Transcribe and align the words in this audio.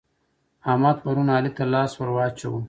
احمد 0.71 0.95
پرون 1.03 1.27
علي 1.35 1.51
ته 1.57 1.63
لاس 1.73 1.91
ور 1.97 2.09
واچاوو. 2.15 2.59